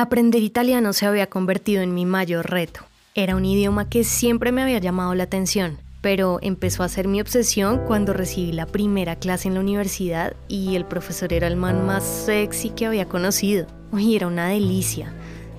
Aprender 0.00 0.44
italiano 0.44 0.92
se 0.92 1.06
había 1.06 1.28
convertido 1.28 1.82
en 1.82 1.92
mi 1.92 2.06
mayor 2.06 2.48
reto. 2.48 2.82
Era 3.16 3.34
un 3.34 3.44
idioma 3.44 3.88
que 3.88 4.04
siempre 4.04 4.52
me 4.52 4.62
había 4.62 4.78
llamado 4.78 5.12
la 5.16 5.24
atención, 5.24 5.78
pero 6.02 6.38
empezó 6.40 6.84
a 6.84 6.88
ser 6.88 7.08
mi 7.08 7.20
obsesión 7.20 7.80
cuando 7.84 8.12
recibí 8.12 8.52
la 8.52 8.66
primera 8.66 9.16
clase 9.16 9.48
en 9.48 9.54
la 9.54 9.60
universidad 9.60 10.34
y 10.46 10.76
el 10.76 10.84
profesor 10.84 11.32
era 11.32 11.48
el 11.48 11.56
man 11.56 11.84
más 11.84 12.04
sexy 12.04 12.70
que 12.70 12.86
había 12.86 13.08
conocido. 13.08 13.66
Uy, 13.90 14.14
era 14.14 14.28
una 14.28 14.46
delicia. 14.46 15.12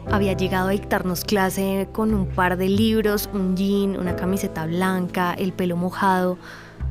Había 0.10 0.32
llegado 0.32 0.70
a 0.70 0.72
dictarnos 0.72 1.26
clase 1.26 1.90
con 1.92 2.14
un 2.14 2.26
par 2.26 2.56
de 2.56 2.70
libros, 2.70 3.30
un 3.34 3.58
jean, 3.58 4.00
una 4.00 4.16
camiseta 4.16 4.66
blanca, 4.68 5.34
el 5.34 5.52
pelo 5.52 5.76
mojado. 5.76 6.38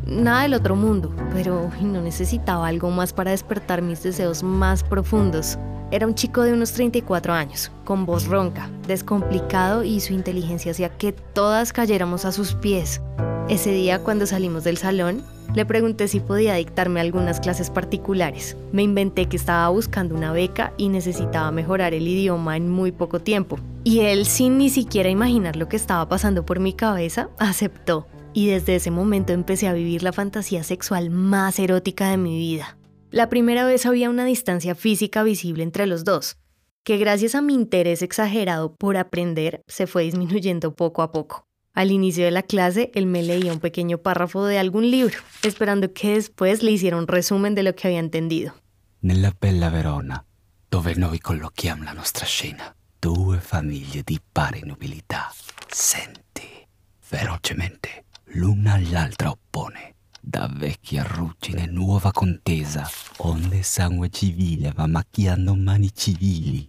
Nada 0.06 0.42
del 0.42 0.54
otro 0.54 0.76
mundo, 0.76 1.12
pero 1.32 1.70
no 1.80 2.00
necesitaba 2.00 2.66
algo 2.66 2.90
más 2.90 3.12
para 3.12 3.32
despertar 3.32 3.82
mis 3.82 4.02
deseos 4.02 4.42
más 4.42 4.82
profundos. 4.82 5.58
Era 5.90 6.06
un 6.06 6.14
chico 6.14 6.42
de 6.42 6.52
unos 6.52 6.72
34 6.72 7.32
años, 7.32 7.72
con 7.84 8.04
voz 8.04 8.26
ronca, 8.26 8.70
descomplicado 8.86 9.84
y 9.84 10.00
su 10.00 10.12
inteligencia 10.12 10.72
hacía 10.72 10.90
que 10.90 11.12
todas 11.12 11.72
cayéramos 11.72 12.24
a 12.24 12.32
sus 12.32 12.54
pies. 12.54 13.00
Ese 13.48 13.70
día, 13.70 14.00
cuando 14.00 14.26
salimos 14.26 14.64
del 14.64 14.76
salón, 14.76 15.22
le 15.54 15.64
pregunté 15.64 16.06
si 16.08 16.20
podía 16.20 16.54
dictarme 16.54 17.00
algunas 17.00 17.40
clases 17.40 17.70
particulares. 17.70 18.58
Me 18.72 18.82
inventé 18.82 19.26
que 19.26 19.38
estaba 19.38 19.66
buscando 19.70 20.14
una 20.14 20.32
beca 20.32 20.74
y 20.76 20.90
necesitaba 20.90 21.50
mejorar 21.50 21.94
el 21.94 22.06
idioma 22.06 22.58
en 22.58 22.68
muy 22.68 22.92
poco 22.92 23.20
tiempo. 23.20 23.58
Y 23.84 24.00
él, 24.00 24.26
sin 24.26 24.58
ni 24.58 24.68
siquiera 24.68 25.08
imaginar 25.08 25.56
lo 25.56 25.68
que 25.68 25.76
estaba 25.76 26.06
pasando 26.06 26.44
por 26.44 26.60
mi 26.60 26.74
cabeza, 26.74 27.30
aceptó. 27.38 28.06
Y 28.32 28.48
desde 28.48 28.76
ese 28.76 28.90
momento 28.90 29.32
empecé 29.32 29.68
a 29.68 29.72
vivir 29.72 30.02
la 30.02 30.12
fantasía 30.12 30.62
sexual 30.62 31.10
más 31.10 31.58
erótica 31.58 32.10
de 32.10 32.16
mi 32.16 32.38
vida. 32.38 32.78
La 33.10 33.28
primera 33.28 33.64
vez 33.64 33.86
había 33.86 34.10
una 34.10 34.24
distancia 34.24 34.74
física 34.74 35.22
visible 35.22 35.62
entre 35.62 35.86
los 35.86 36.04
dos, 36.04 36.36
que 36.84 36.98
gracias 36.98 37.34
a 37.34 37.42
mi 37.42 37.54
interés 37.54 38.02
exagerado 38.02 38.74
por 38.74 38.96
aprender 38.96 39.62
se 39.66 39.86
fue 39.86 40.04
disminuyendo 40.04 40.74
poco 40.74 41.02
a 41.02 41.10
poco. 41.10 41.46
Al 41.74 41.90
inicio 41.90 42.24
de 42.24 42.30
la 42.30 42.42
clase, 42.42 42.90
él 42.94 43.06
me 43.06 43.22
leía 43.22 43.52
un 43.52 43.60
pequeño 43.60 43.98
párrafo 43.98 44.44
de 44.44 44.58
algún 44.58 44.90
libro, 44.90 45.16
esperando 45.42 45.92
que 45.92 46.14
después 46.14 46.62
le 46.62 46.72
hiciera 46.72 46.96
un 46.96 47.06
resumen 47.06 47.54
de 47.54 47.62
lo 47.62 47.74
que 47.74 47.88
había 47.88 48.00
entendido. 48.00 48.54
Nella 49.00 49.32
bella 49.40 49.70
Verona, 49.70 50.24
dove 50.68 50.96
noi 50.96 51.20
collochiamo 51.20 51.84
la 51.84 51.92
nostra 51.92 52.26
scena, 52.26 52.74
due 52.98 53.38
famiglie 53.38 54.02
di 54.02 54.18
pari 54.20 54.62
nobilità, 54.64 55.32
senti, 55.68 56.66
ferocemente, 56.98 58.06
l'una 58.32 58.74
all'altra 58.74 59.30
oppone, 59.30 59.94
da 60.20 60.50
vecchia 60.52 61.02
ruggine 61.02 61.66
nuova 61.66 62.10
contesa, 62.12 62.88
onde 63.18 63.62
sangue 63.62 64.08
civile 64.10 64.72
va 64.72 64.86
macchiando 64.86 65.54
mani 65.54 65.90
civili. 65.94 66.68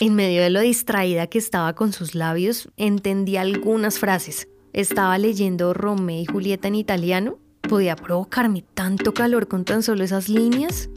En 0.00 0.14
medio 0.14 0.42
de 0.42 0.50
lo 0.50 0.60
distraída 0.60 1.26
que 1.26 1.38
estaba 1.38 1.74
con 1.74 1.92
sus 1.92 2.14
labios, 2.14 2.68
entendí 2.76 3.36
algunas 3.36 3.98
frases. 3.98 4.48
Estaba 4.72 5.18
leyendo 5.18 5.74
Romeo 5.74 6.20
y 6.20 6.26
Julieta 6.26 6.68
en 6.68 6.76
italiano. 6.76 7.38
¿Podía 7.62 7.96
provocarme 7.96 8.64
tanto 8.74 9.12
calor 9.12 9.48
con 9.48 9.64
tan 9.64 9.82
solo 9.82 10.04
esas 10.04 10.28
líneas? 10.28 10.88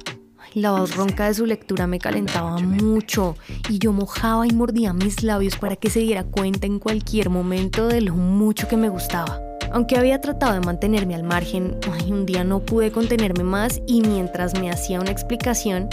La 0.53 0.71
voz 0.71 0.95
ronca 0.95 1.27
de 1.27 1.33
su 1.33 1.45
lectura 1.45 1.87
me 1.87 1.97
calentaba 1.99 2.59
mucho 2.59 3.35
y 3.69 3.79
yo 3.79 3.91
mojaba 3.91 4.45
y 4.45 4.51
mordía 4.51 4.93
mis 4.93 5.23
labios 5.23 5.57
para 5.57 5.75
que 5.75 5.89
se 5.89 6.01
diera 6.01 6.23
cuenta 6.23 6.67
en 6.67 6.77
cualquier 6.77 7.29
momento 7.29 7.87
de 7.87 8.01
lo 8.01 8.15
mucho 8.15 8.67
que 8.67 8.77
me 8.77 8.89
gustaba. 8.89 9.52
Aunque 9.73 9.97
había 9.97 10.21
tratado 10.21 10.53
de 10.53 10.59
mantenerme 10.59 11.15
al 11.15 11.23
margen, 11.23 11.79
un 12.07 12.27
día 12.27 12.43
no 12.43 12.59
pude 12.59 12.91
contenerme 12.91 13.43
más 13.43 13.81
y 13.87 14.01
mientras 14.01 14.59
me 14.59 14.69
hacía 14.69 15.01
una 15.01 15.09
explicación, 15.09 15.89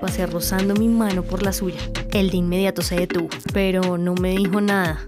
pasé 0.00 0.26
rozando 0.26 0.74
mi 0.74 0.88
mano 0.88 1.22
por 1.22 1.42
la 1.42 1.52
suya. 1.52 1.80
Él 2.12 2.30
de 2.30 2.38
inmediato 2.38 2.80
se 2.82 2.96
detuvo, 2.96 3.28
pero 3.52 3.98
no 3.98 4.14
me 4.14 4.30
dijo 4.30 4.60
nada. 4.60 5.00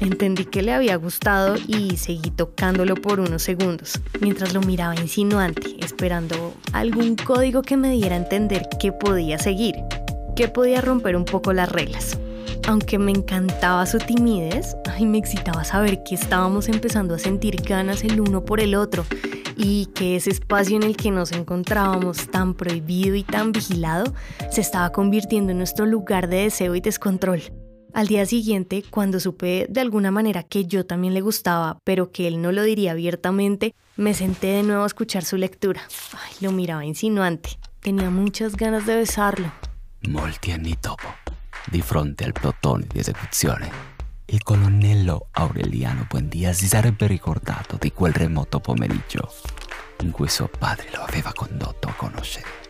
Entendí 0.00 0.46
que 0.46 0.62
le 0.62 0.72
había 0.72 0.96
gustado 0.96 1.56
y 1.66 1.98
seguí 1.98 2.30
tocándolo 2.30 2.96
por 2.96 3.20
unos 3.20 3.42
segundos, 3.42 4.00
mientras 4.20 4.54
lo 4.54 4.60
miraba 4.60 4.94
insinuante, 4.94 5.76
esperando 5.78 6.54
algún 6.72 7.16
código 7.16 7.62
que 7.62 7.76
me 7.76 7.90
diera 7.90 8.14
a 8.14 8.18
entender 8.18 8.68
que 8.80 8.92
podía 8.92 9.38
seguir, 9.38 9.76
que 10.34 10.48
podía 10.48 10.80
romper 10.80 11.16
un 11.16 11.24
poco 11.24 11.52
las 11.52 11.70
reglas. 11.70 12.18
Aunque 12.68 12.98
me 12.98 13.12
encantaba 13.12 13.86
su 13.86 13.98
timidez, 13.98 14.76
ay, 14.90 15.06
me 15.06 15.18
excitaba 15.18 15.62
saber 15.62 16.02
que 16.02 16.16
estábamos 16.16 16.68
empezando 16.68 17.14
a 17.14 17.18
sentir 17.18 17.62
ganas 17.62 18.02
el 18.02 18.20
uno 18.20 18.44
por 18.44 18.58
el 18.58 18.74
otro 18.74 19.06
y 19.56 19.86
que 19.94 20.16
ese 20.16 20.30
espacio 20.30 20.76
en 20.76 20.82
el 20.82 20.96
que 20.96 21.12
nos 21.12 21.30
encontrábamos 21.30 22.28
tan 22.28 22.54
prohibido 22.54 23.14
y 23.14 23.22
tan 23.22 23.52
vigilado 23.52 24.12
se 24.50 24.60
estaba 24.60 24.90
convirtiendo 24.90 25.52
en 25.52 25.58
nuestro 25.58 25.86
lugar 25.86 26.28
de 26.28 26.38
deseo 26.38 26.74
y 26.74 26.80
descontrol. 26.80 27.40
Al 27.94 28.08
día 28.08 28.26
siguiente, 28.26 28.82
cuando 28.90 29.20
supe 29.20 29.66
de 29.70 29.80
alguna 29.80 30.10
manera 30.10 30.42
que 30.42 30.66
yo 30.66 30.84
también 30.84 31.14
le 31.14 31.20
gustaba, 31.20 31.78
pero 31.84 32.10
que 32.10 32.26
él 32.26 32.42
no 32.42 32.50
lo 32.50 32.64
diría 32.64 32.92
abiertamente, 32.92 33.74
me 33.96 34.12
senté 34.12 34.48
de 34.48 34.64
nuevo 34.64 34.82
a 34.82 34.86
escuchar 34.86 35.24
su 35.24 35.36
lectura. 35.36 35.82
Ay, 36.12 36.34
lo 36.40 36.52
miraba 36.52 36.84
insinuante. 36.84 37.58
Tenía 37.80 38.10
muchas 38.10 38.56
ganas 38.56 38.86
de 38.86 38.96
besarlo. 38.96 39.50
Molti 40.02 40.50
anni 40.50 40.74
di 41.66 41.82
fronte 41.82 42.24
al 42.24 42.32
plotone 42.32 42.86
di 42.88 42.98
esecuzione, 42.98 43.94
il 44.26 44.42
colonnello 44.42 45.28
Aureliano 45.32 46.06
Buendia 46.08 46.52
si 46.52 46.66
sarebbe 46.66 47.06
ricordato 47.06 47.76
di 47.78 47.92
quel 47.92 48.12
remoto 48.12 48.60
pomeriggio 48.60 49.32
in 50.00 50.10
cui 50.10 50.28
suo 50.28 50.48
padre 50.48 50.88
lo 50.92 51.02
aveva 51.02 51.32
condotto 51.32 51.88
a 51.88 51.92
conoscere 51.92 52.64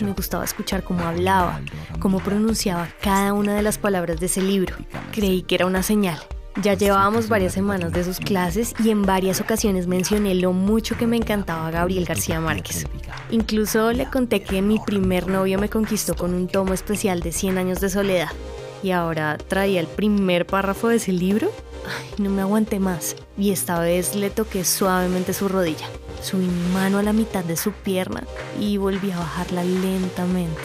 Me 0.00 0.12
gustaba 0.12 0.44
escuchar 0.44 0.82
cómo 0.84 1.04
hablaba, 1.04 1.60
cómo 1.98 2.20
pronunciaba 2.20 2.88
cada 3.00 3.32
una 3.32 3.54
de 3.54 3.62
las 3.62 3.78
palabras 3.78 4.20
de 4.20 4.26
ese 4.26 4.40
libro. 4.40 4.76
Creí 5.10 5.42
que 5.42 5.56
era 5.56 5.66
una 5.66 5.82
señal. 5.82 6.20
Ya 6.62 6.74
llevábamos 6.74 7.28
varias 7.28 7.54
semanas 7.54 7.90
de 7.90 8.04
sus 8.04 8.20
clases 8.20 8.72
y 8.84 8.90
en 8.90 9.02
varias 9.02 9.40
ocasiones 9.40 9.88
mencioné 9.88 10.36
lo 10.36 10.52
mucho 10.52 10.96
que 10.96 11.08
me 11.08 11.16
encantaba 11.16 11.72
Gabriel 11.72 12.04
García 12.04 12.38
Márquez. 12.38 12.86
Incluso 13.30 13.92
le 13.92 14.08
conté 14.08 14.44
que 14.44 14.62
mi 14.62 14.78
primer 14.78 15.26
novio 15.26 15.58
me 15.58 15.68
conquistó 15.68 16.14
con 16.14 16.32
un 16.34 16.46
tomo 16.46 16.72
especial 16.72 17.18
de 17.18 17.32
100 17.32 17.58
años 17.58 17.80
de 17.80 17.90
soledad. 17.90 18.28
Y 18.80 18.92
ahora 18.92 19.38
traía 19.38 19.80
el 19.80 19.88
primer 19.88 20.46
párrafo 20.46 20.86
de 20.86 20.96
ese 20.96 21.10
libro. 21.10 21.50
Ay, 21.84 22.22
no 22.22 22.30
me 22.30 22.42
aguanté 22.42 22.78
más. 22.78 23.16
Y 23.36 23.50
esta 23.50 23.80
vez 23.80 24.14
le 24.14 24.30
toqué 24.30 24.64
suavemente 24.64 25.32
su 25.32 25.48
rodilla. 25.48 25.88
Subí 26.22 26.46
mi 26.46 26.72
mano 26.72 26.98
a 26.98 27.02
la 27.02 27.12
mitad 27.12 27.42
de 27.42 27.56
su 27.56 27.72
pierna 27.72 28.22
y 28.60 28.76
volví 28.76 29.10
a 29.10 29.18
bajarla 29.18 29.64
lentamente. 29.64 30.60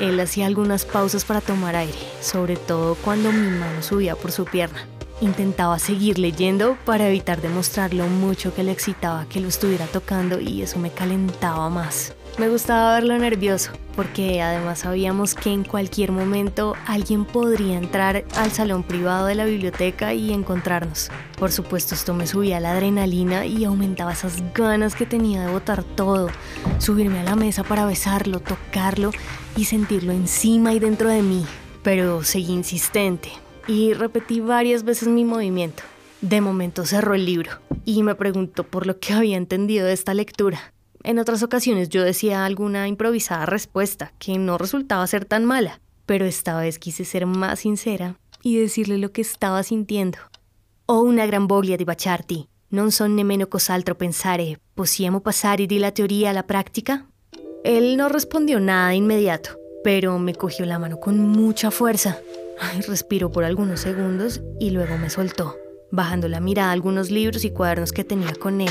Él 0.00 0.20
hacía 0.20 0.46
algunas 0.46 0.84
pausas 0.84 1.24
para 1.24 1.40
tomar 1.40 1.74
aire, 1.76 1.98
sobre 2.20 2.56
todo 2.56 2.94
cuando 2.94 3.32
mi 3.32 3.48
mano 3.48 3.82
subía 3.82 4.14
por 4.14 4.30
su 4.30 4.44
pierna. 4.44 4.86
Intentaba 5.20 5.80
seguir 5.80 6.16
leyendo 6.16 6.78
para 6.84 7.08
evitar 7.08 7.42
demostrar 7.42 7.92
lo 7.92 8.06
mucho 8.06 8.54
que 8.54 8.62
le 8.62 8.70
excitaba 8.70 9.26
que 9.28 9.40
lo 9.40 9.48
estuviera 9.48 9.86
tocando 9.86 10.38
y 10.40 10.62
eso 10.62 10.78
me 10.78 10.92
calentaba 10.92 11.68
más. 11.70 12.14
Me 12.38 12.48
gustaba 12.48 12.94
verlo 12.94 13.18
nervioso, 13.18 13.72
porque 13.96 14.40
además 14.40 14.80
sabíamos 14.80 15.34
que 15.34 15.52
en 15.52 15.64
cualquier 15.64 16.12
momento 16.12 16.76
alguien 16.86 17.24
podría 17.24 17.78
entrar 17.78 18.26
al 18.36 18.52
salón 18.52 18.84
privado 18.84 19.26
de 19.26 19.34
la 19.34 19.44
biblioteca 19.44 20.14
y 20.14 20.32
encontrarnos. 20.32 21.10
Por 21.36 21.50
supuesto, 21.50 21.96
esto 21.96 22.14
me 22.14 22.28
subía 22.28 22.60
la 22.60 22.70
adrenalina 22.70 23.44
y 23.44 23.64
aumentaba 23.64 24.12
esas 24.12 24.40
ganas 24.54 24.94
que 24.94 25.04
tenía 25.04 25.44
de 25.44 25.52
botar 25.52 25.82
todo, 25.82 26.28
subirme 26.78 27.18
a 27.18 27.24
la 27.24 27.34
mesa 27.34 27.64
para 27.64 27.86
besarlo, 27.86 28.38
tocarlo 28.38 29.10
y 29.56 29.64
sentirlo 29.64 30.12
encima 30.12 30.74
y 30.74 30.78
dentro 30.78 31.08
de 31.08 31.22
mí. 31.22 31.44
Pero 31.82 32.22
seguí 32.22 32.52
insistente 32.52 33.32
y 33.68 33.92
repetí 33.92 34.40
varias 34.40 34.82
veces 34.82 35.06
mi 35.06 35.24
movimiento. 35.24 35.84
De 36.20 36.40
momento 36.40 36.84
cerró 36.84 37.14
el 37.14 37.26
libro 37.26 37.52
y 37.84 38.02
me 38.02 38.16
preguntó 38.16 38.64
por 38.64 38.86
lo 38.86 38.98
que 38.98 39.12
había 39.12 39.36
entendido 39.36 39.86
de 39.86 39.92
esta 39.92 40.14
lectura. 40.14 40.72
En 41.04 41.20
otras 41.20 41.44
ocasiones 41.44 41.90
yo 41.90 42.02
decía 42.02 42.44
alguna 42.44 42.88
improvisada 42.88 43.46
respuesta 43.46 44.12
que 44.18 44.36
no 44.38 44.58
resultaba 44.58 45.06
ser 45.06 45.26
tan 45.26 45.44
mala, 45.44 45.80
pero 46.06 46.24
esta 46.24 46.58
vez 46.58 46.80
quise 46.80 47.04
ser 47.04 47.26
más 47.26 47.60
sincera 47.60 48.16
y 48.42 48.58
decirle 48.58 48.98
lo 48.98 49.12
que 49.12 49.20
estaba 49.20 49.62
sintiendo. 49.62 50.18
Oh 50.86 51.02
una 51.02 51.26
gran 51.26 51.46
voglia 51.46 51.76
di 51.76 51.84
baciarti, 51.84 52.48
non 52.70 52.90
son 52.90 53.14
nemmeno 53.14 53.46
cos'altro 53.46 53.94
pensare, 53.94 54.58
possiamo 54.74 55.20
passare 55.20 55.66
di 55.66 55.78
la 55.78 55.92
teoría 55.92 56.30
a 56.30 56.32
la 56.32 56.46
práctica? 56.46 57.06
Él 57.62 57.96
no 57.96 58.08
respondió 58.08 58.58
nada 58.58 58.88
de 58.90 58.96
inmediato, 58.96 59.58
pero 59.84 60.18
me 60.18 60.34
cogió 60.34 60.64
la 60.64 60.78
mano 60.78 60.98
con 60.98 61.18
mucha 61.18 61.70
fuerza. 61.70 62.18
Respiró 62.86 63.30
por 63.30 63.44
algunos 63.44 63.80
segundos 63.80 64.40
y 64.58 64.70
luego 64.70 64.98
me 64.98 65.10
soltó, 65.10 65.56
bajando 65.90 66.28
la 66.28 66.40
mirada 66.40 66.70
a 66.70 66.72
algunos 66.72 67.10
libros 67.10 67.44
y 67.44 67.50
cuadernos 67.50 67.92
que 67.92 68.04
tenía 68.04 68.32
con 68.34 68.60
él. 68.60 68.70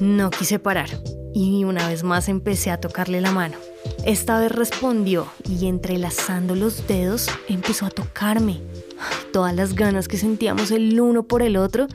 No 0.00 0.30
quise 0.30 0.58
parar 0.58 0.88
y 1.34 1.64
una 1.64 1.88
vez 1.88 2.04
más 2.04 2.28
empecé 2.28 2.70
a 2.70 2.80
tocarle 2.80 3.20
la 3.20 3.32
mano. 3.32 3.56
Esta 4.04 4.38
vez 4.38 4.52
respondió 4.52 5.26
y 5.48 5.66
entrelazando 5.66 6.54
los 6.54 6.86
dedos 6.86 7.28
empezó 7.48 7.86
a 7.86 7.90
tocarme. 7.90 8.60
Todas 9.32 9.54
las 9.54 9.74
ganas 9.74 10.08
que 10.08 10.16
sentíamos 10.16 10.70
el 10.70 11.00
uno 11.00 11.24
por 11.24 11.42
el 11.42 11.56
otro 11.56 11.88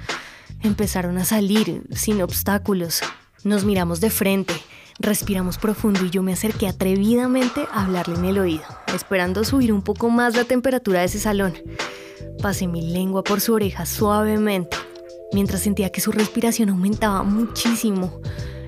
empezaron 0.62 1.18
a 1.18 1.26
salir 1.26 1.84
sin 1.92 2.22
obstáculos. 2.22 3.02
Nos 3.44 3.64
miramos 3.64 4.02
de 4.02 4.10
frente, 4.10 4.54
Respiramos 5.02 5.58
profundo 5.58 6.04
y 6.04 6.10
yo 6.10 6.22
me 6.22 6.34
acerqué 6.34 6.68
atrevidamente 6.68 7.66
a 7.72 7.86
hablarle 7.86 8.16
en 8.16 8.26
el 8.26 8.38
oído, 8.38 8.66
esperando 8.94 9.46
subir 9.46 9.72
un 9.72 9.82
poco 9.82 10.10
más 10.10 10.36
la 10.36 10.44
temperatura 10.44 11.00
de 11.00 11.06
ese 11.06 11.20
salón. 11.20 11.54
Pasé 12.42 12.68
mi 12.68 12.82
lengua 12.82 13.24
por 13.24 13.40
su 13.40 13.54
oreja 13.54 13.86
suavemente, 13.86 14.76
mientras 15.32 15.62
sentía 15.62 15.90
que 15.90 16.02
su 16.02 16.12
respiración 16.12 16.70
aumentaba 16.70 17.24
muchísimo. 17.24 18.20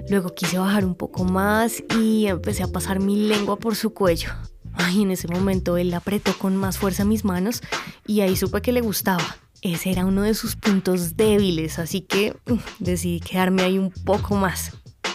Luego 0.10 0.33
quise 0.33 0.57
bajar 0.57 0.86
un 0.86 0.95
poco 0.95 1.25
más 1.25 1.83
y 2.00 2.28
empecé 2.28 2.63
a 2.63 2.72
pasar 2.72 3.01
mi 3.01 3.27
lengua 3.27 3.60
por 3.60 3.75
su 3.75 3.94
cuello. 3.94 4.30
Ay, 4.74 5.01
en 5.01 5.12
ese 5.12 5.27
momento 5.27 5.75
él 5.75 5.94
apretó 5.94 6.34
con 6.38 6.56
más 6.56 6.77
fuerza 6.77 7.04
mis 7.04 7.25
manos 7.25 7.62
y 8.07 8.22
ahí 8.22 8.38
supe 8.38 8.62
que 8.62 8.72
le 8.72 8.80
gustaba. 8.80 9.38
Ese 9.62 9.92
era 9.92 10.06
uno 10.06 10.22
de 10.24 10.34
sus 10.34 10.56
puntos 10.56 11.18
débiles, 11.18 11.77
así 11.77 12.01
que 12.01 12.36
mm, 12.45 12.56
decidí 12.80 13.19
quedarme 13.19 13.63
ahí 13.63 13.77
un 13.77 13.92
poco 13.92 14.36
más. 14.36 14.72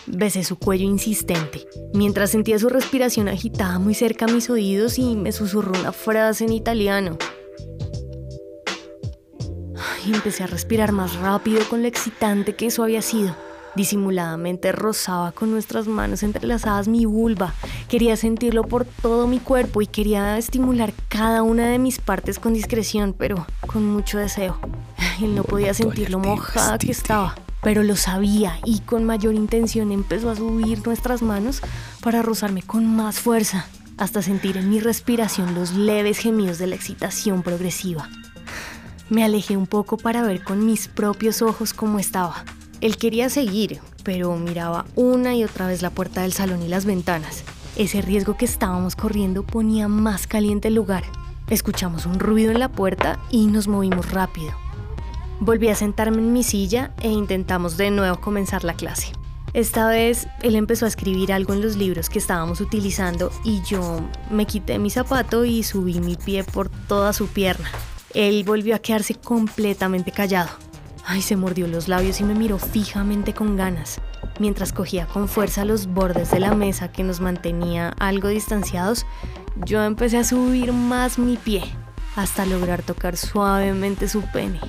Besé 0.07 0.45
su 0.45 0.57
cuello 0.57 0.85
insistente, 0.85 1.67
mientras 1.93 2.31
sentía 2.31 2.59
su 2.59 2.69
respiración 2.69 3.29
agitada 3.29 3.79
muy 3.79 3.95
cerca 3.95 4.27
a 4.27 4.29
mis 4.29 4.49
oídos 4.51 4.99
y 4.99 5.17
me 5.17 5.33
susurró 5.33 5.73
una 5.79 5.93
frase 5.93 6.45
en 6.45 6.53
italiano. 6.53 7.19
Empecé 10.07 10.45
a 10.45 10.47
respirar 10.47 10.93
más 10.93 11.17
rápido 11.17 11.69
con 11.69 11.83
lo 11.83 11.89
excitante 11.89 12.55
que 12.55 12.67
eso 12.67 12.85
había 12.85 13.03
sido. 13.03 13.35
Disimuladamente 13.75 14.71
rozaba 14.71 15.33
con 15.33 15.51
nuestras 15.51 15.89
manos 15.89 16.23
entrelazadas 16.23 16.87
mi 16.87 17.05
vulva. 17.05 17.53
Quería 17.89 18.17
sentirlo 18.17 18.63
por 18.63 18.85
todo 18.85 19.27
mi 19.27 19.41
cuerpo 19.41 19.83
y 19.83 19.87
quería 19.87 20.39
estimular 20.39 20.95
cada 21.09 21.43
una 21.43 21.69
de 21.69 21.79
mis 21.79 21.99
partes 21.99 22.39
con 22.39 22.55
discreción, 22.55 23.15
pero 23.19 23.47
con 23.67 23.85
mucho 23.85 24.19
deseo. 24.19 24.59
Él 25.21 25.35
no 25.35 25.43
podía 25.43 25.75
sentir 25.75 26.11
lo 26.11 26.21
mojada 26.21 26.79
que 26.79 26.93
estaba, 26.93 27.35
pero 27.67 27.83
lo 27.83 27.97
sabía 27.97 28.61
y 28.65 28.79
con 28.79 29.03
mayor 29.03 29.35
intención 29.35 29.91
empezó 29.91 30.31
a 30.31 30.37
subir 30.37 30.87
nuestras 30.87 31.21
manos 31.21 31.63
para 32.01 32.23
rozarme 32.23 32.63
con 32.63 32.87
más 32.87 33.19
fuerza, 33.19 33.67
hasta 33.97 34.23
sentir 34.23 34.57
en 34.57 34.71
mi 34.71 34.79
respiración 34.79 35.53
los 35.57 35.73
leves 35.73 36.19
gemidos 36.19 36.59
de 36.59 36.69
la 36.69 36.77
excitación 36.77 37.43
progresiva. 37.43 38.09
Me 39.11 39.25
alejé 39.25 39.57
un 39.57 39.67
poco 39.67 39.97
para 39.97 40.23
ver 40.23 40.45
con 40.45 40.65
mis 40.65 40.87
propios 40.87 41.43
ojos 41.43 41.75
cómo 41.75 41.99
estaba. 41.99 42.45
Él 42.81 42.99
quería 42.99 43.31
seguir, 43.31 43.81
pero 44.05 44.37
miraba 44.37 44.87
una 44.95 45.35
y 45.35 45.43
otra 45.43 45.67
vez 45.67 45.83
la 45.83 45.91
puerta 45.91 46.23
del 46.23 46.33
salón 46.33 46.63
y 46.63 46.69
las 46.69 46.85
ventanas. 46.85 47.43
Ese 47.75 48.01
riesgo 48.01 48.37
que 48.37 48.45
estábamos 48.45 48.95
corriendo 48.95 49.43
ponía 49.43 49.89
más 49.89 50.29
caliente 50.29 50.69
el 50.69 50.77
lugar. 50.77 51.03
Escuchamos 51.51 52.07
un 52.07 52.21
ruido 52.21 52.53
en 52.53 52.61
la 52.61 52.71
puerta 52.71 53.19
y 53.29 53.49
nos 53.49 53.67
movimos 53.67 54.13
rápido. 54.13 54.66
Volví 55.41 55.69
a 55.69 55.75
sentarme 55.75 56.19
en 56.19 56.33
mi 56.33 56.43
silla 56.43 56.93
e 57.03 57.09
intentamos 57.09 57.77
de 57.77 57.91
nuevo 57.91 58.21
comenzar 58.21 58.65
la 58.65 58.73
clase. 58.73 59.13
Esta 59.53 59.87
vez 59.89 60.29
él 60.43 60.57
empezó 60.57 60.87
a 60.87 60.89
escribir 60.89 61.31
algo 61.31 61.53
en 61.53 61.61
los 61.61 61.77
libros 61.77 62.09
que 62.09 62.19
estábamos 62.19 62.63
utilizando 62.63 63.31
y 63.45 63.63
yo 63.63 64.01
me 64.31 64.47
quité 64.47 64.79
mi 64.79 64.89
zapato 64.89 65.45
y 65.45 65.63
subí 65.63 66.01
mi 66.01 66.17
pie 66.17 66.43
por 66.43 66.71
toda 66.71 67.13
su 67.13 67.29
pierna. 67.29 67.69
Él 68.15 68.45
volvió 68.45 68.75
a 68.75 68.79
quedarse 68.79 69.15
completamente 69.15 70.11
callado. 70.11 70.49
Ay, 71.05 71.21
se 71.21 71.37
mordió 71.37 71.67
los 71.67 71.87
labios 71.87 72.21
y 72.21 72.25
me 72.25 72.35
miró 72.35 72.59
fijamente 72.59 73.35
con 73.35 73.57
ganas, 73.57 74.01
mientras 74.41 74.73
cogía 74.73 75.07
con 75.07 75.29
fuerza 75.29 75.67
los 75.67 75.87
bordes 75.87 76.31
de 76.31 76.41
la 76.41 76.55
mesa 76.55 76.91
que 76.91 77.05
nos 77.05 77.21
mantenía 77.21 77.91
algo 77.99 78.29
distanciados. 78.29 79.05
Yo 79.67 79.85
empecé 79.85 80.17
a 80.17 80.25
subir 80.25 80.73
más 80.73 81.19
mi 81.19 81.37
pie 81.37 81.63
hasta 82.17 82.47
lograr 82.47 82.83
tocar 82.83 83.19
suavemente 83.19 84.09
su 84.09 84.23
pene. 84.23 84.61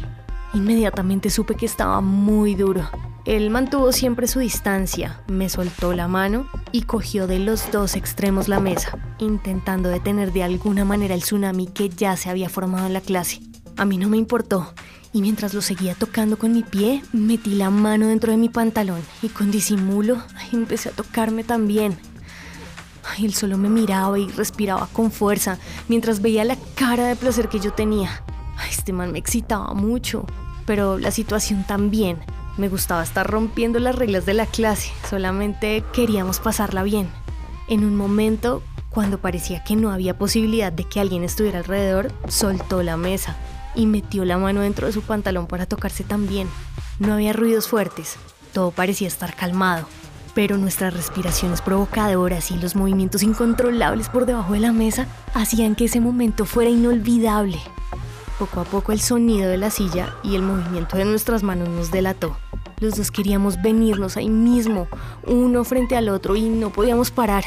Inmediatamente 0.54 1.30
supe 1.30 1.56
que 1.56 1.66
estaba 1.66 2.02
muy 2.02 2.56
duro. 2.56 2.90
Él 3.26 3.50
mantuvo 3.50 3.92
siempre 3.92 4.26
su 4.26 4.40
distancia, 4.40 5.22
me 5.28 5.50
soltó 5.50 5.94
la 5.94 6.08
mano 6.08 6.48
y 6.72 6.84
cogió 6.84 7.28
de 7.28 7.40
los 7.40 7.72
dos 7.72 7.96
extremos 7.96 8.48
la 8.48 8.62
mesa, 8.62 8.98
intentando 9.20 9.90
detener 9.90 10.32
de 10.32 10.44
alguna 10.44 10.86
manera 10.86 11.14
el 11.14 11.22
tsunami 11.22 11.68
que 11.68 11.90
ya 11.90 12.16
se 12.16 12.30
había 12.30 12.48
formado 12.48 12.88
en 12.88 12.94
la 12.94 13.02
clase. 13.02 13.42
A 13.76 13.84
mí 13.84 13.98
no 13.98 14.08
me 14.08 14.16
importó 14.16 14.74
y 15.12 15.22
mientras 15.22 15.54
lo 15.54 15.62
seguía 15.62 15.94
tocando 15.94 16.38
con 16.38 16.54
mi 16.54 16.64
pie, 16.64 17.04
metí 17.12 17.56
la 17.56 17.70
mano 17.70 18.08
dentro 18.08 18.32
de 18.32 18.38
mi 18.38 18.48
pantalón 18.48 19.02
y 19.22 19.28
con 19.28 19.52
disimulo 19.52 20.24
empecé 20.54 20.90
a 20.90 20.94
tocarme 20.94 21.44
también. 21.44 21.98
él 23.20 23.34
solo 23.34 23.58
me 23.58 23.68
miraba 23.68 24.18
y 24.18 24.30
respiraba 24.30 24.88
con 24.94 25.12
fuerza 25.12 25.58
mientras 25.90 26.22
veía 26.22 26.46
la 26.46 26.58
cara 26.76 27.08
de 27.08 27.18
placer 27.18 27.50
que 27.50 27.60
yo 27.60 27.74
tenía. 27.74 28.24
Este 28.66 28.94
man 28.94 29.12
me 29.12 29.20
excitaba 29.20 29.74
mucho, 29.74 30.26
pero 30.66 30.98
la 30.98 31.12
situación 31.12 31.64
también. 31.66 32.18
Me 32.58 32.70
gustaba 32.70 33.04
estar 33.04 33.30
rompiendo 33.30 33.80
las 33.80 33.96
reglas 33.96 34.26
de 34.26 34.34
la 34.34 34.48
clase, 34.48 34.92
solamente 35.10 35.84
queríamos 35.94 36.40
pasarla 36.40 36.82
bien. 36.82 37.08
En 37.68 37.86
un 37.86 37.96
momento, 37.96 38.64
cuando 38.90 39.20
parecía 39.20 39.64
que 39.64 39.76
no 39.76 39.92
había 39.92 40.18
posibilidad 40.18 40.72
de 40.72 40.84
que 40.84 41.00
alguien 41.00 41.24
estuviera 41.24 41.60
alrededor, 41.60 42.12
soltó 42.28 42.82
la 42.82 42.98
mesa 42.98 43.38
y 43.76 43.86
metió 43.86 44.26
la 44.26 44.40
mano 44.40 44.62
dentro 44.62 44.88
de 44.88 44.94
su 44.94 45.04
pantalón 45.04 45.46
para 45.46 45.68
tocarse 45.68 46.04
también. 46.04 46.48
No 46.98 47.14
había 47.14 47.32
ruidos 47.32 47.68
fuertes, 47.68 48.18
todo 48.54 48.72
parecía 48.72 49.08
estar 49.08 49.36
calmado, 49.36 49.88
pero 50.34 50.58
nuestras 50.58 50.96
respiraciones 50.96 51.62
provocadoras 51.62 52.50
y 52.50 52.58
los 52.58 52.76
movimientos 52.76 53.22
incontrolables 53.22 54.10
por 54.10 54.26
debajo 54.26 54.54
de 54.54 54.62
la 54.62 54.72
mesa 54.72 55.06
hacían 55.36 55.76
que 55.76 55.86
ese 55.86 56.00
momento 56.00 56.46
fuera 56.46 56.72
inolvidable. 56.72 57.60
Poco 58.40 58.62
a 58.62 58.66
poco 58.66 58.92
el 58.92 59.00
sonido 59.00 59.50
de 59.50 59.58
la 59.58 59.72
silla 59.72 60.16
y 60.24 60.36
el 60.36 60.44
movimiento 60.44 60.96
de 60.96 61.06
nuestras 61.06 61.42
manos 61.42 61.70
nos 61.70 61.90
delató. 61.90 62.38
Los 62.80 62.96
dos 62.96 63.10
queríamos 63.10 63.60
venirnos 63.64 64.18
ahí 64.18 64.30
mismo, 64.30 64.88
uno 65.26 65.64
frente 65.64 65.98
al 65.98 66.10
otro, 66.10 66.36
y 66.36 66.42
no 66.44 66.70
podíamos 66.70 67.10
parar. 67.10 67.44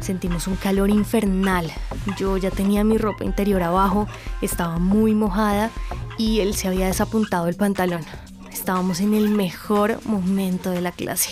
Sentimos 0.00 0.46
un 0.46 0.56
calor 0.56 0.90
infernal. 0.90 1.72
Yo 2.18 2.36
ya 2.36 2.50
tenía 2.50 2.84
mi 2.84 2.98
ropa 2.98 3.24
interior 3.24 3.62
abajo, 3.62 4.06
estaba 4.42 4.78
muy 4.78 5.14
mojada 5.14 5.70
y 6.18 6.40
él 6.40 6.54
se 6.54 6.68
había 6.68 6.86
desapuntado 6.86 7.48
el 7.48 7.56
pantalón. 7.56 8.02
Estábamos 8.52 9.00
en 9.00 9.14
el 9.14 9.30
mejor 9.30 10.00
momento 10.04 10.70
de 10.70 10.82
la 10.82 10.92
clase. 10.92 11.30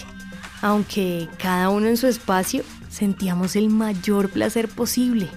Aunque 0.62 1.28
cada 1.38 1.68
uno 1.68 1.88
en 1.88 1.98
su 1.98 2.06
espacio, 2.06 2.62
sentíamos 2.88 3.54
el 3.56 3.68
mayor 3.68 4.30
placer 4.30 4.68
posible. 4.68 5.28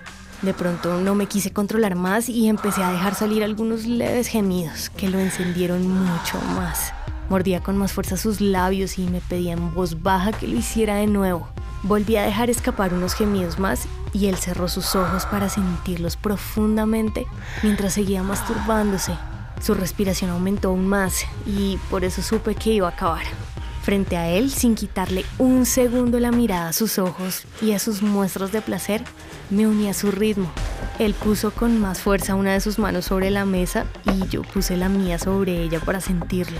De 0.42 0.54
pronto 0.54 1.02
no 1.02 1.16
me 1.16 1.26
quise 1.26 1.52
controlar 1.52 1.96
más 1.96 2.30
y 2.30 2.48
empecé 2.48 2.84
a 2.84 2.92
dejar 2.92 3.16
salir 3.16 3.44
algunos 3.44 3.86
leves 3.86 4.28
gemidos 4.28 4.92
que 4.92 5.10
lo 5.10 5.20
encendieron 5.20 5.88
mucho 5.88 6.40
más. 6.56 6.94
Mordía 7.30 7.62
con 7.62 7.76
más 7.76 7.92
fuerza 7.92 8.18
sus 8.18 8.40
labios 8.40 9.00
y 9.00 9.08
me 9.08 9.20
pedía 9.20 9.54
en 9.54 9.74
voz 9.74 10.02
baja 10.04 10.32
que 10.32 10.48
lo 10.48 10.56
hiciera 10.56 10.96
de 10.96 11.08
nuevo. 11.08 11.48
Volví 11.84 12.18
a 12.18 12.24
dejar 12.24 12.50
escapar 12.50 12.94
unos 12.94 13.16
gemidos 13.16 13.60
más 13.60 13.88
y 14.14 14.28
él 14.28 14.38
cerró 14.38 14.68
sus 14.68 14.96
ojos 14.96 15.26
para 15.26 15.50
sentirlos 15.50 16.18
profundamente 16.18 17.26
mientras 17.64 17.94
seguía 17.94 18.24
masturbándose. 18.24 19.14
Su 19.62 19.74
respiración 19.74 20.30
aumentó 20.30 20.70
aún 20.70 20.88
más 20.88 21.26
y 21.46 21.78
por 21.90 22.04
eso 22.04 22.22
supe 22.22 22.56
que 22.56 22.74
iba 22.74 22.88
a 22.88 22.92
acabar. 22.92 23.24
Frente 23.82 24.18
a 24.18 24.30
él, 24.30 24.52
sin 24.52 24.76
quitarle 24.76 25.26
un 25.38 25.66
segundo 25.66 26.20
la 26.20 26.32
mirada 26.32 26.70
a 26.70 26.74
sus 26.74 27.00
ojos 27.00 27.46
y 27.62 27.72
a 27.72 27.80
sus 27.80 28.02
muestras 28.02 28.52
de 28.52 28.62
placer, 28.62 29.04
me 29.50 29.68
uní 29.68 29.90
a 29.90 29.94
su 29.94 30.12
ritmo 30.12 30.52
él 31.00 31.14
puso 31.14 31.52
con 31.52 31.80
más 31.80 32.02
fuerza 32.02 32.34
una 32.34 32.54
de 32.54 32.60
sus 32.60 32.80
manos 32.80 33.06
sobre 33.06 33.30
la 33.30 33.46
mesa 33.46 33.86
y 34.06 34.28
yo 34.30 34.42
puse 34.42 34.76
la 34.76 34.90
mía 34.90 35.20
sobre 35.20 35.62
ella 35.62 35.80
para 35.80 36.02
sentirla. 36.02 36.60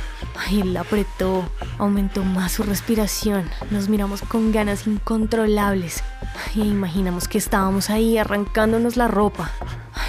Él 0.52 0.76
la 0.76 0.82
apretó, 0.82 1.44
aumentó 1.80 2.24
más 2.24 2.52
su 2.52 2.64
respiración. 2.64 3.50
Nos 3.72 3.90
miramos 3.90 4.22
con 4.22 4.52
ganas 4.52 4.86
incontrolables. 4.86 6.04
y 6.54 6.62
imaginamos 6.62 7.28
que 7.28 7.40
estábamos 7.40 7.90
ahí 7.90 8.20
arrancándonos 8.20 8.96
la 8.96 9.08
ropa. 9.08 9.50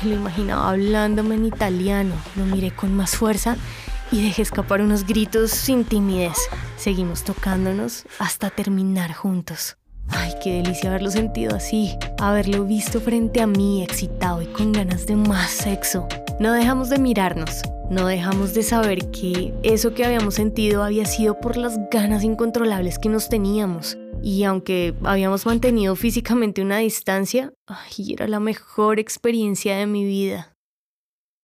Lo 0.05 0.15
imaginaba 0.17 0.69
hablándome 0.69 1.37
en 1.37 1.47
italiano. 1.47 2.15
Lo 2.37 2.45
miré 2.45 2.71
con 2.71 2.95
más 2.95 3.17
fuerza 3.17 3.57
y 4.13 4.23
dejé 4.23 4.43
escapar 4.43 4.83
unos 4.83 5.07
gritos 5.07 5.53
sin 5.53 5.85
timidez. 5.85 6.37
Seguimos 6.77 7.25
tocándonos 7.25 8.05
hasta 8.19 8.51
terminar 8.51 9.15
juntos. 9.15 9.79
Ay, 10.09 10.33
qué 10.43 10.63
delicia 10.63 10.91
haberlo 10.91 11.11
sentido 11.11 11.55
así, 11.55 11.97
haberlo 12.19 12.65
visto 12.65 13.01
frente 13.01 13.41
a 13.41 13.47
mí 13.47 13.83
excitado 13.83 14.43
y 14.43 14.47
con 14.47 14.73
ganas 14.73 15.07
de 15.07 15.17
más 15.17 15.51
sexo. 15.51 16.07
No 16.41 16.53
dejamos 16.53 16.89
de 16.89 16.99
mirarnos, 16.99 17.63
no 17.91 18.07
dejamos 18.07 18.55
de 18.55 18.63
saber 18.63 19.11
que 19.11 19.55
eso 19.63 19.95
que 19.95 20.05
habíamos 20.05 20.35
sentido 20.35 20.83
había 20.83 21.05
sido 21.05 21.41
por 21.41 21.57
las 21.57 21.79
ganas 21.91 22.25
incontrolables 22.25 22.99
que 22.99 23.09
nos 23.09 23.29
teníamos. 23.29 23.97
Y 24.23 24.45
aunque 24.45 24.95
habíamos 25.05 25.47
mantenido 25.47 25.95
físicamente 25.97 26.61
una 26.61 26.79
distancia, 26.79 27.53
ay, 27.67 28.13
era 28.13 28.27
la 28.27 28.41
mejor 28.41 28.99
experiencia 28.99 29.77
de 29.77 29.87
mi 29.87 30.05
vida. 30.05 30.55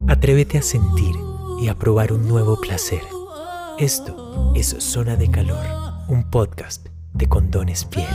Atrévete 0.06 0.58
a 0.58 0.62
sentir 0.62 1.14
y 1.60 1.68
a 1.68 1.74
probar 1.74 2.12
un 2.12 2.28
nuevo 2.28 2.60
placer. 2.60 3.02
Esto 3.78 4.52
es 4.54 4.76
Zona 4.78 5.16
de 5.16 5.30
Calor, 5.30 5.64
un 6.08 6.30
podcast 6.30 6.88
de 7.14 7.28
Condones 7.28 7.84
Piel. 7.84 8.06